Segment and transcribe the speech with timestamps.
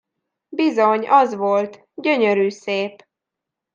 [0.55, 3.05] Bizony az volt, gyönyörű szép!